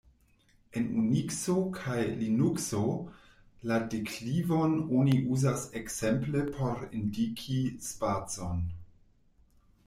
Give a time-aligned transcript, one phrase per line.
[0.79, 2.79] En Unikso kaj Linukso
[3.71, 8.67] la deklivon oni uzas ekzemple por indiki spacon.